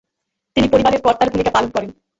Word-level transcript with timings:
তিনি 0.55 0.67
পরিবারের 0.73 1.03
কর্তার 1.05 1.31
ভূমিকা 1.31 1.51
পালন 1.51 1.67
শুরু 1.67 1.75
করেন। 1.75 1.89